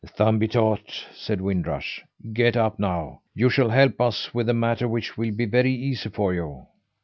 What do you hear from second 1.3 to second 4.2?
Wind Rush, "get up now! You shall help